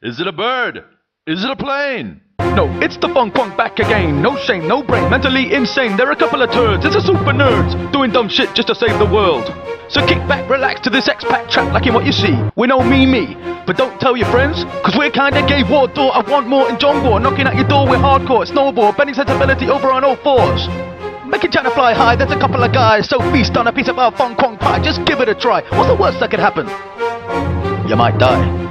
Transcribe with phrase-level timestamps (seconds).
[0.00, 0.84] Is it a bird?
[1.26, 2.20] Is it a plane?
[2.38, 4.22] No, it's the funk punk back again.
[4.22, 5.96] No shame, no brain, mentally insane.
[5.96, 6.84] They're a couple of turds.
[6.84, 9.52] It's a super nerds doing dumb shit just to save the world.
[9.90, 12.38] So kick back, relax to this expat chat like in what you see.
[12.54, 13.34] We know me, me.
[13.66, 15.90] But don't tell your friends, cause we're kinda gay war.
[16.14, 19.68] I want more and John War knocking at your door with hardcore snowboard, bending sensibility
[19.68, 20.68] over on all fours.
[21.26, 23.08] Making China fly high, there's a couple of guys.
[23.08, 25.62] So feast on a piece of our fun kwong pie, just give it a try.
[25.76, 26.68] What's the worst that could happen?
[27.88, 28.67] You might die.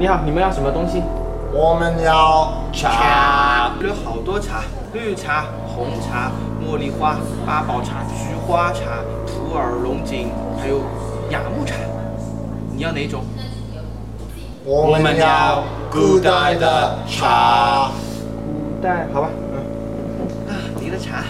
[0.00, 1.02] 你好，你们要什么东西？
[1.52, 3.72] 我们要茶。
[3.82, 4.62] 有好多茶，
[4.92, 6.30] 绿茶、红茶、
[6.64, 10.82] 茉莉花、八宝茶、菊花茶、普洱龙井，还有
[11.30, 11.74] 雅木茶。
[12.76, 13.24] 你要哪种？
[14.64, 17.90] 我们要古代的茶。
[18.46, 19.58] 古代，好吧，嗯。
[20.48, 21.24] 啊，你的茶。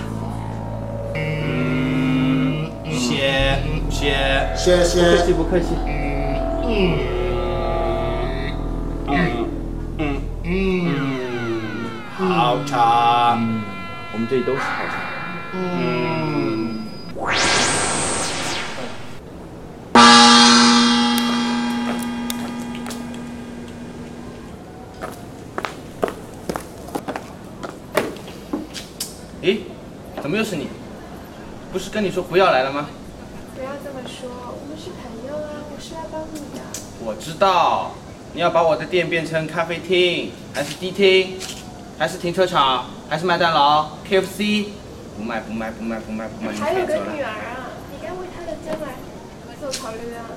[1.14, 3.56] 嗯，谢
[3.88, 4.44] 谢。
[4.54, 5.32] 谢不客气，谢。
[5.32, 5.68] 不客气。
[5.86, 5.88] 嗯。
[6.68, 7.27] 嗯
[12.70, 13.38] 好茶。
[14.12, 14.94] 我们这里都是好茶。
[15.52, 16.84] 嗯。
[29.40, 29.60] 诶，
[30.20, 30.68] 怎么又是你？
[31.72, 32.88] 不是跟你说不要来了吗？
[33.54, 36.60] 不要这么说，我们是朋友啊，我是来帮你的。
[37.04, 37.92] 我知道，
[38.34, 41.38] 你要把我的店变成咖啡厅，还是迪厅，
[41.98, 44.66] 还是停车场，还是麦当劳、KFC？
[45.16, 46.94] 不卖，不卖，不卖，不卖，不卖，你还有个。
[46.94, 48.94] 女儿啊，你该为她的将来
[49.60, 50.30] 做考虑啊。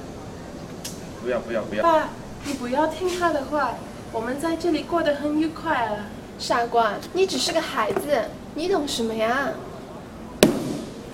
[1.21, 1.83] 不要，不要，不要！
[1.83, 2.09] 爸，
[2.45, 3.75] 你不要听他的话，
[4.11, 5.97] 我们在这里过得很愉快啊。
[6.39, 8.23] 傻瓜，你只是个孩子，
[8.55, 9.49] 你懂什么呀？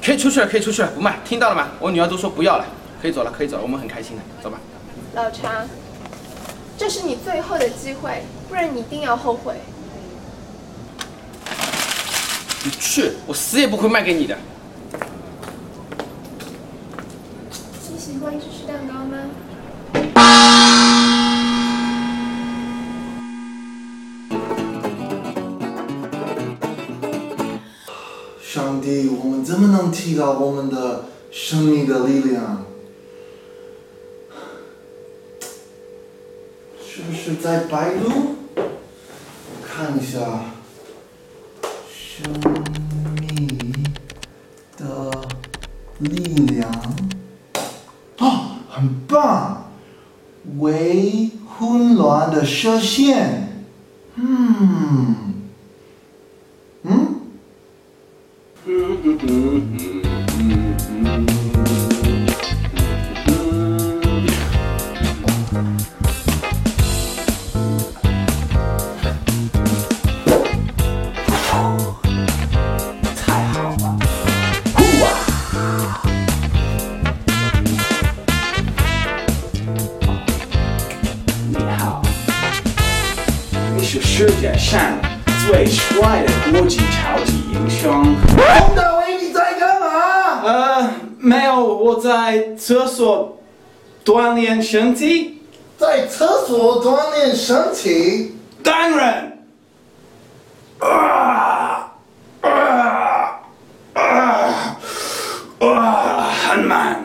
[0.02, 1.68] 可以出去了，可以出去了，不卖，听到了吗？
[1.82, 2.66] 我女儿都说不要了，
[3.02, 4.58] 可以走了，可以走了，我们很开心的，走吧。
[5.14, 5.68] 老常，
[6.78, 9.56] 这是你最后的机会，不然你一定要后悔。
[12.68, 14.38] 你去，我死也不会卖给你的。
[17.90, 19.18] 你喜欢芝士蛋糕吗？
[28.42, 32.66] 上帝，我们怎么能提高我们的生命的力量？
[36.86, 38.36] 是不是在百度？
[39.66, 40.20] 看一下，
[41.94, 42.34] 生
[46.00, 46.70] 力量，
[48.20, 49.72] 哦，很棒，
[50.60, 53.66] 为混乱的射线，
[54.16, 55.16] 嗯，
[56.84, 57.08] 嗯，
[58.66, 61.26] 嗯嗯嗯嗯。
[61.28, 61.47] 嗯。
[94.48, 95.42] 炼身体。
[95.78, 98.38] 在厕所锻炼身体。
[98.64, 99.38] 当然。
[100.80, 101.92] 啊
[102.42, 103.42] 啊
[103.94, 104.78] 啊
[105.60, 106.32] 啊！
[106.48, 107.04] 很慢。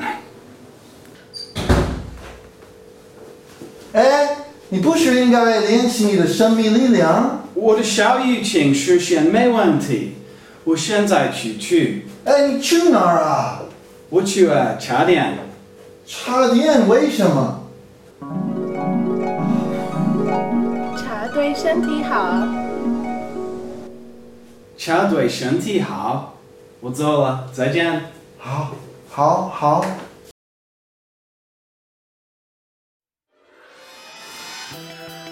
[3.93, 4.37] 哎，
[4.69, 7.49] 你不是应该练习你的生命力量？
[7.55, 10.15] 我的小语情实现没问题。
[10.65, 13.63] 我现在去去，哎，你去哪儿啊？
[14.11, 15.39] 我去了茶店。
[16.06, 16.88] 插电？
[16.88, 17.60] 为什么？
[20.98, 22.48] 茶对身体好。
[24.78, 26.36] 茶对身体好。
[26.80, 28.12] 我走了，再见。
[28.38, 28.72] 好，
[29.10, 29.86] 好，好。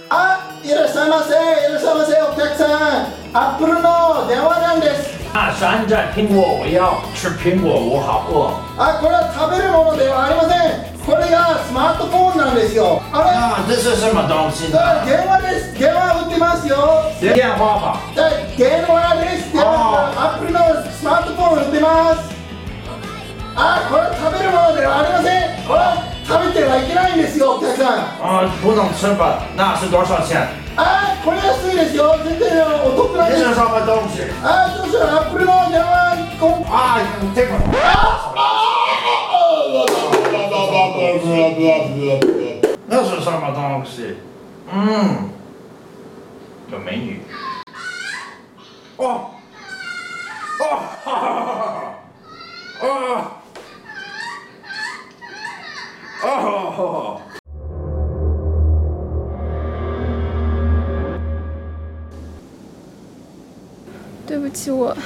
[0.10, 1.33] あ、いらっしゃいませ。
[1.33, 1.36] い
[1.72, 2.66] らっしゃいませ、お客さ
[3.04, 3.06] ん。
[3.33, 5.19] アップルの電話なんです。
[5.32, 8.50] 啊，山寨苹果我要吃苹果，我好饿。
[8.77, 10.91] あ、これは食べるものではありません。
[11.06, 13.00] これがスマートフォンなんですよ。
[13.12, 13.31] あれ？
[13.31, 14.73] 啊，这是什么东西呢？
[14.75, 15.79] だ電話です。
[15.79, 16.77] 電話売ってますよ。
[17.21, 18.00] 电话吧。
[18.17, 18.29] だ
[18.59, 19.55] 電話です。
[19.55, 19.71] 電話
[20.19, 20.59] アップルの
[20.91, 22.35] スマートフォン売ってます。
[23.55, 25.62] あ、これは食べるものではありません。
[25.62, 28.03] これは食べてはいけないんですよ、お客さん。
[28.19, 29.47] 啊，不能吃吧？
[29.55, 30.43] 那是多少钱？
[30.80, 32.18] あ、 啊，これ安いですよ。
[32.24, 33.44] 全然お得なんです。
[33.44, 34.24] 这是什么东西？
[34.44, 36.63] 啊，就是アップルの两万公。
[36.66, 37.00] 啊，
[37.33, 37.51] 这个。
[42.88, 44.18] 那是什么东西？
[44.72, 45.30] 嗯，
[46.72, 47.22] 有美女。
[48.98, 49.31] 哦，
[50.60, 50.63] 哦，
[51.04, 52.88] 哈哈哈哈！
[56.24, 56.25] 哦，
[56.77, 57.29] 哦。
[64.31, 64.97] 对不起，我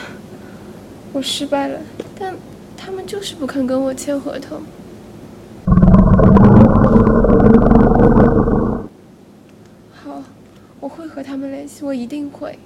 [1.14, 1.80] 我失败了，
[2.20, 2.34] 但
[2.76, 4.60] 他们就是不肯跟我签合同。
[9.94, 10.22] 好，
[10.78, 12.58] 我会和他们联系，我一定会。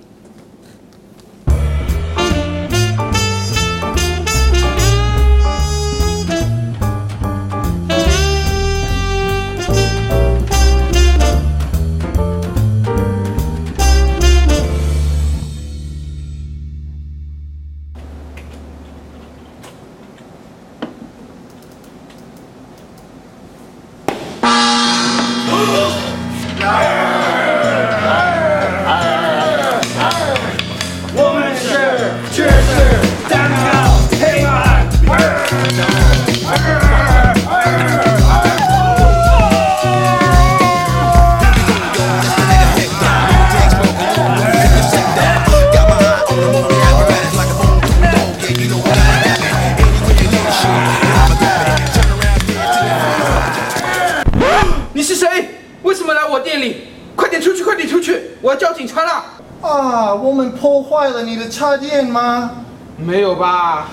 [57.39, 58.33] 点出去，快点出去！
[58.43, 59.25] 我要叫警察了。
[59.61, 62.51] 啊，我们破坏了你的插电吗？
[62.97, 63.89] 没有吧？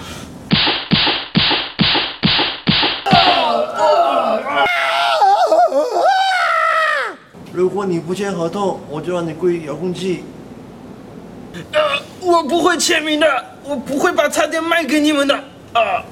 [7.53, 10.25] 如果你不签合同，我就让你跪遥控器。
[12.19, 15.35] 我不会签名的，我不会把插电卖给你们的。
[15.73, 16.03] 啊！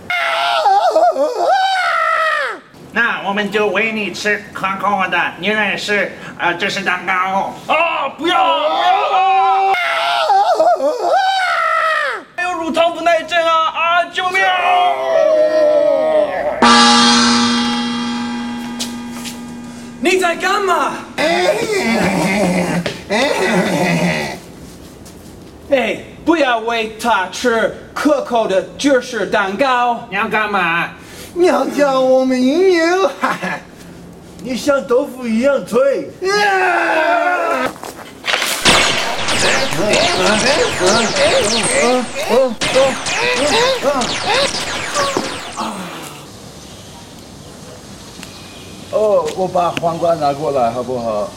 [2.95, 7.51] 那我们就喂你吃可口的牛奶是呃芝士蛋糕。
[7.67, 8.07] 啊！
[8.15, 8.35] 不要！
[8.35, 8.35] 不
[8.85, 9.73] 要！
[12.35, 13.51] 还有乳糖不耐症啊！
[13.67, 14.05] 啊！
[14.13, 14.43] 救命！
[19.99, 20.91] 你在干嘛？
[25.71, 30.05] 哎，不要喂他吃可口的芝士蛋糕。
[30.11, 30.91] 你要干嘛？
[31.35, 33.09] 你要叫我们引诱？
[34.43, 36.11] 你像豆腐一样脆。
[48.91, 51.27] 哦，我把黄瓜拿过来，好不好？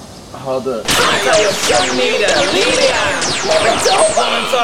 [0.45, 0.83] 好的。
[1.25, 2.95] 再有胜利的力量，
[3.49, 4.57] 我们走，我们走。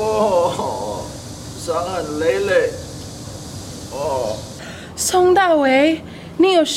[0.00, 1.02] 哦，
[1.58, 2.70] 伤痕累累。
[3.90, 4.36] 哦，
[4.94, 6.00] 宋大为，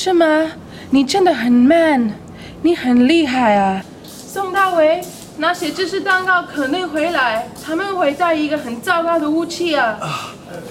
[0.01, 0.51] 你有事吗？
[0.89, 2.15] 你真的很 man，
[2.63, 3.85] 你很厉害啊！
[4.03, 4.99] 宋大为，
[5.37, 9.99] 那些芝士蛋糕肯定回来，他们会带一个很糟糕的武器啊！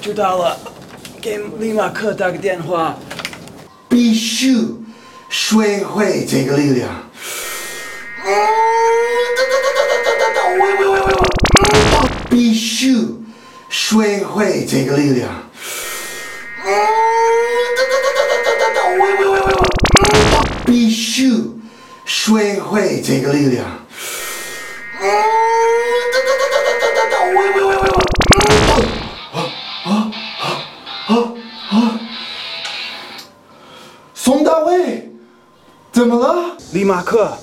[0.02, 0.58] 知道了，
[1.22, 2.98] 给利马克打个电话。
[3.88, 4.56] 必须
[5.28, 6.88] 学会这个力量。
[12.28, 12.96] 必须
[13.68, 15.28] 学会这个力量。
[16.64, 16.70] 嗯，
[20.70, 21.32] 必须
[22.06, 23.66] 学会这个力量。
[25.00, 25.02] 嗯，
[26.12, 28.78] 等等等等等等等，喂喂喂喂喂，
[29.32, 29.36] 啊
[29.82, 29.88] 啊
[30.38, 30.46] 啊
[31.08, 31.12] 啊
[31.70, 32.00] 啊！
[34.14, 35.10] 宋大卫，
[35.90, 36.56] 怎么了？
[36.72, 37.36] 李马克，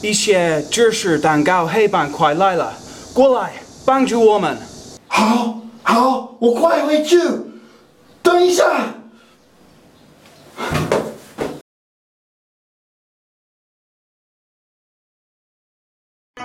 [0.00, 2.72] 一些芝士蛋糕黑板快来了，
[3.12, 3.52] 过来
[3.84, 4.56] 帮助我们。
[5.08, 7.20] 好，好，我快回去。
[8.22, 8.94] 等一下。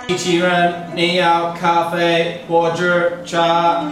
[0.08, 3.84] 机器人，你要咖啡或者茶？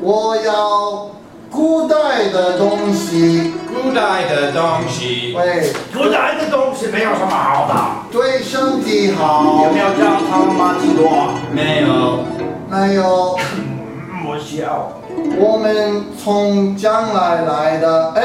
[0.00, 1.10] 我要
[1.50, 3.52] 古代的东西。
[3.66, 5.34] 古代的东西。
[5.36, 8.16] 喂，古代的东西没有什么好的。
[8.16, 9.64] 对身体好。
[9.64, 10.76] 有没有教堂吗？
[10.80, 11.32] 基多？
[11.52, 12.20] 没有。
[12.68, 13.36] 没有。
[13.56, 15.00] 嗯，我笑。
[15.36, 18.12] 我们从将来来的。
[18.14, 18.22] 哎，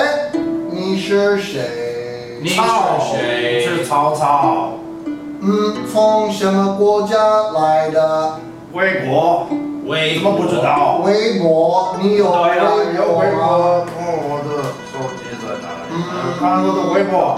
[0.70, 2.38] 你是谁？
[2.44, 2.62] 你是
[3.12, 3.65] 谁？
[3.65, 4.74] 是曹操。
[5.47, 7.17] 嗯，从什么国家
[7.53, 8.39] 来的？
[8.73, 9.45] 微博。
[9.85, 10.99] 微怎么不知道？
[11.05, 12.57] 微博，你有微
[12.97, 13.37] 有微博。
[13.37, 13.85] 博吗？
[13.95, 14.49] 哦，我的
[14.89, 15.93] 手机在哪里？
[16.39, 17.37] 看我的微博。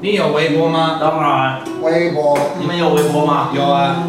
[0.00, 0.98] 你有微博吗？
[1.00, 1.60] 当然。
[1.80, 2.36] 微博。
[2.58, 3.50] 你们有微博吗？
[3.54, 4.02] 有啊。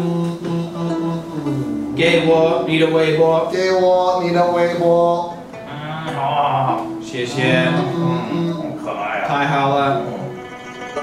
[1.96, 3.46] 给我你的微博。
[3.52, 5.34] 给我你的微博。
[5.54, 7.68] 嗯，好好好，谢谢。
[7.94, 9.28] 嗯，好可爱啊。
[9.28, 10.00] 太好了。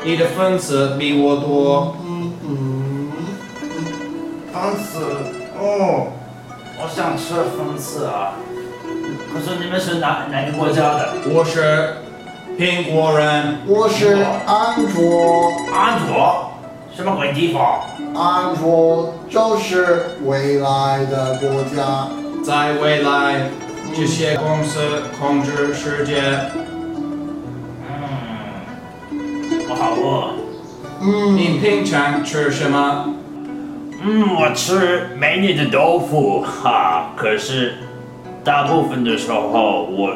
[0.03, 1.95] 你的粉丝比我多。
[4.61, 4.99] 粉丝，
[5.59, 6.07] 哦，
[6.79, 8.33] 我想吃粉刺啊。
[9.33, 11.13] 可是你们是哪哪个国家的？
[11.29, 11.95] 我是
[12.57, 13.59] 苹果人。
[13.67, 15.53] 我是安卓。
[15.73, 16.51] 安卓？
[16.95, 17.81] 什么鬼地方？
[18.15, 22.07] 安卓就是未来的国家。
[22.43, 23.49] 在未来，
[23.95, 24.79] 这些公司
[25.19, 26.21] 控制世界。
[29.11, 30.33] 嗯我好饿。
[31.01, 31.35] 嗯。
[31.35, 33.13] 你平常吃什么？
[34.01, 37.11] 嗯，我吃美女的豆腐，哈。
[37.15, 37.75] 可是
[38.43, 40.15] 大部分的时候我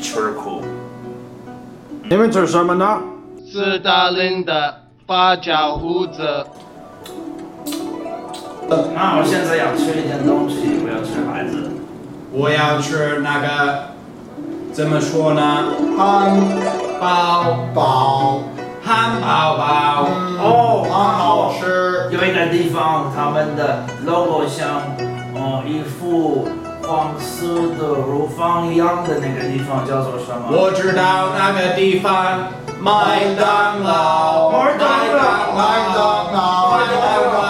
[0.00, 0.62] 吃苦。
[2.08, 3.00] 你们吃什么呢？
[3.50, 6.46] 斯大林的八角胡子。
[8.94, 11.70] 那我现在要吃一点东西，我要吃孩子。
[12.30, 13.84] 我要吃那个，
[14.72, 15.64] 怎么说呢？
[15.96, 16.38] 汉
[17.00, 18.42] 堡包。
[18.88, 20.08] 汉堡包。
[20.40, 22.08] 哦，很好吃。
[22.10, 24.80] 有一个地方，他们的 logo 像，
[25.34, 26.48] 呃，一副
[26.86, 30.48] 黄色的乳房一样的那个地方叫做什么？
[30.50, 32.48] 我知道那个地方，
[32.80, 34.50] 麦当劳。
[34.50, 35.60] 麦当劳，麦
[35.94, 37.04] 当劳，麦当
[37.34, 37.47] 劳，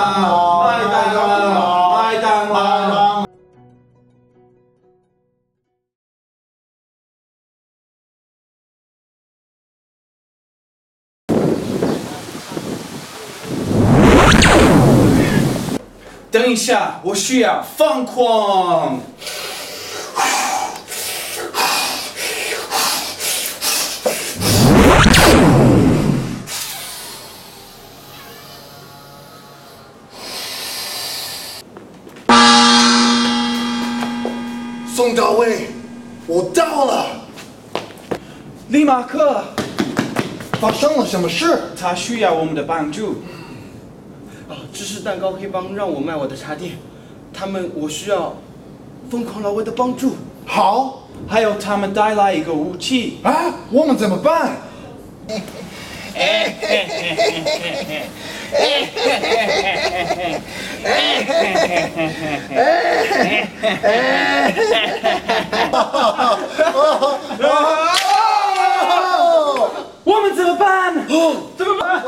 [16.50, 18.98] 一下，我需要放狂。
[34.94, 35.70] 宋大卫，
[36.26, 37.06] 我到了。
[38.68, 39.44] 李马克，
[40.60, 41.58] 发生了什么事？
[41.78, 43.22] 他需要我们的帮助。
[44.48, 46.78] 啊，芝士蛋糕黑帮让我卖我的茶店，
[47.34, 48.34] 他们我需要
[49.10, 50.16] 疯狂老魏的帮助。
[50.46, 53.18] 好，还有他们带来一个武器。
[53.22, 54.56] 啊，我们怎么办？
[70.04, 70.94] 我们怎么办？
[71.56, 72.02] 怎么办？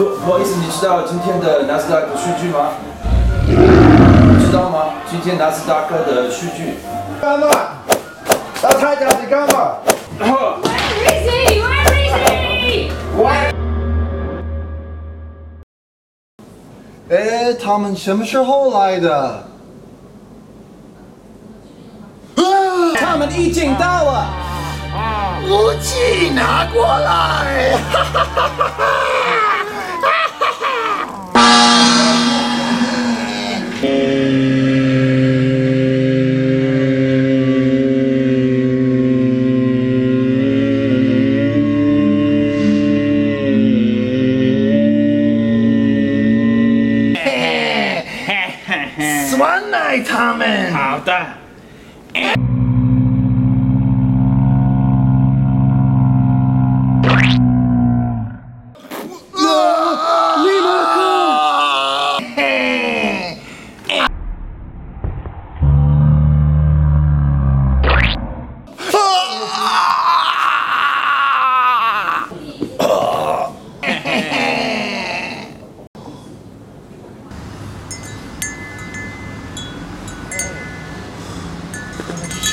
[0.00, 2.70] 不，不好意思，你知道今天的纳斯达克数据吗？
[3.46, 4.94] 你知道吗？
[5.10, 6.78] 今天纳斯达克的数据。
[7.20, 7.46] 干嘛？
[8.62, 9.74] 老太太，你干嘛
[10.18, 11.60] Rizzy？
[17.10, 19.44] 哎，他们什么时候来的？
[22.96, 24.26] 他们已经到了。
[25.46, 27.78] 武器拿过来！
[49.30, 50.74] 酸奶他们。
[50.74, 51.12] 好的。
[60.42, 61.00] 立马克！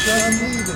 [0.08, 0.70] 神秘的。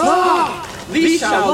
[0.00, 0.62] 啊！
[0.92, 1.52] 李小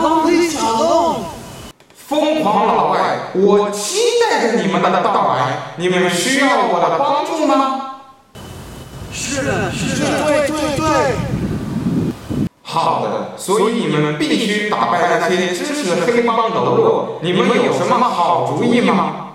[2.07, 7.81] 疯狂老外，我期待着你们的到来，你们需要我的帮助吗？
[9.13, 10.85] 是的，是的，对对对。
[12.63, 17.19] 好的，所以你们必须打败那些支持黑帮喽啰。
[17.23, 19.31] 你们有什么好主意吗？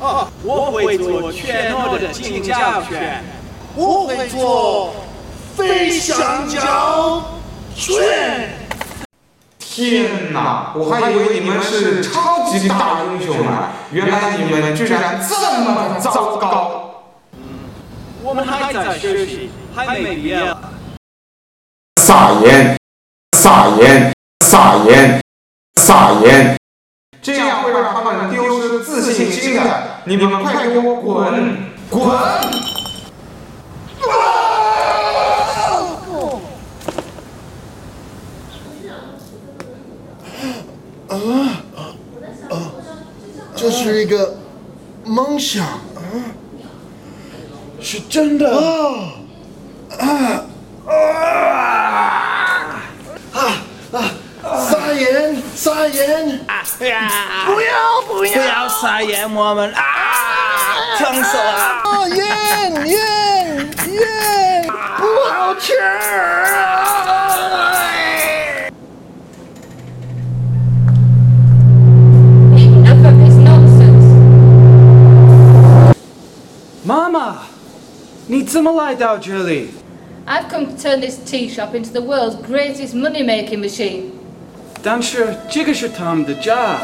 [0.00, 3.24] 哦，我会做全诺的金胶圈，
[3.74, 4.92] 我会做
[5.56, 7.22] 飞香蕉
[7.74, 8.61] 圈。
[9.74, 10.70] 天哪！
[10.74, 17.04] 我还以为你们是超级大英雄呢，原来你们居然这么的糟糕。
[18.22, 20.54] 我们还在学习，还没毕业。
[22.02, 22.76] 撒盐，
[23.38, 24.12] 撒盐，
[24.44, 25.22] 撒盐，
[25.80, 26.58] 撒盐，
[27.22, 29.62] 这样会让他们丢失自信心的。
[30.04, 31.56] 你们快给我滚，
[31.88, 32.71] 滚！
[41.12, 41.80] 啊啊
[42.50, 42.72] 啊！
[43.54, 44.34] 这是一个
[45.04, 45.78] 梦想啊，
[47.80, 49.12] 是真的啊
[49.98, 50.06] 啊！
[50.86, 50.90] 啊
[53.34, 53.38] 啊
[53.92, 53.96] 啊！
[54.58, 56.40] 撒盐，撒盐！
[56.46, 57.10] 啊呀！
[57.46, 59.82] 不要，不要，不要撒盐，我们啊，
[60.98, 61.42] 疼死了！
[61.42, 64.66] 啊，盐，盐，盐，
[64.98, 65.74] 不好吃。
[76.92, 77.38] 妈妈，
[78.26, 79.70] 你怎么来到这里
[80.26, 84.10] ？I've come to turn this tea shop into the world's greatest money-making machine.
[84.82, 86.76] 但是这个是他们的家，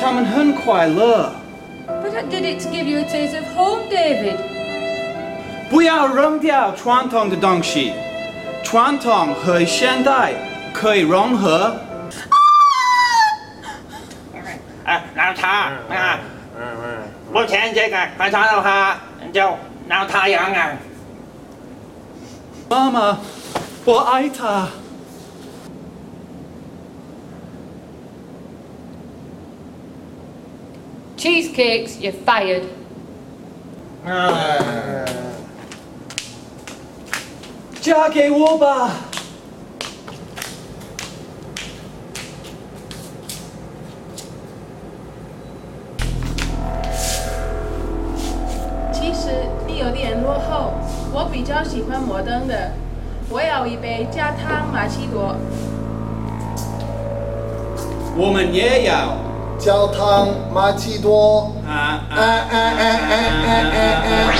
[0.00, 1.30] 他们很快乐。
[1.86, 4.34] But I did it to give you a taste of home, David.
[5.70, 7.92] 不要扔掉传统的东西，
[8.64, 10.32] 传统和现代
[10.74, 11.76] 可以融合。
[14.84, 16.18] 啊，老茶啊，
[17.36, 18.98] 目前這個快餐樓下
[19.30, 19.42] 就
[19.90, 20.78] 鬧太陽啊！
[22.70, 23.18] 妈妈，
[23.84, 24.66] 我爱他。
[31.18, 32.62] Cheesecakes, you're fired.
[37.82, 38.92] 嫁给我吧。
[51.46, 52.72] 较喜欢摩登的。
[53.30, 55.36] 我要一杯加汤玛奇朵。
[58.16, 59.16] 我们也要
[59.56, 61.52] 焦糖玛奇朵。
[61.64, 63.14] 啊啊啊啊啊
[63.46, 64.34] 啊啊！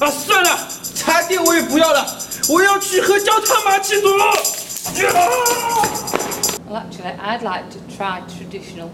[0.00, 0.50] 啊，算了，
[0.94, 2.04] 茶点我也不要了，
[2.50, 4.10] 我要去喝焦糖玛奇朵。
[6.68, 8.90] Well, actually, I'd like to try traditional.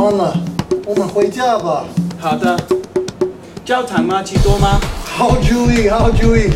[0.00, 0.34] 算了，
[0.86, 1.84] 我们回家吧。
[2.18, 2.58] 好的，
[3.66, 4.80] 教堂吗奇多吗？
[5.04, 6.48] 好主意，好主意。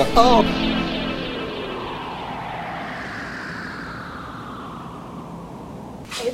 [0.00, 0.06] 哎，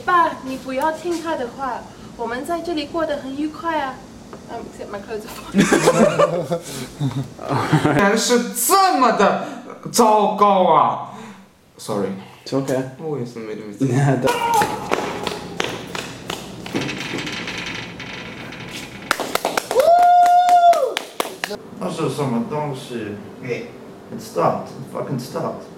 [0.04, 1.80] 爸，你不要听他的话，
[2.16, 3.94] 我们在这里过得很愉快啊。
[4.50, 5.24] 嗯，先把口罩。
[7.84, 9.46] 原来是这么的
[9.90, 11.10] 糟糕啊
[11.78, 12.74] ！Sorry，It's OK。
[12.98, 13.72] 哦，也是没那么。
[13.80, 14.97] Yeah，done.
[22.18, 24.70] 那是什么东西？It stopped.
[24.70, 25.77] It fucking stopped.